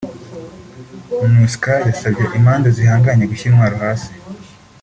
[1.21, 4.11] Minusca yasabye impande zihanganye gushyira intwaro hasi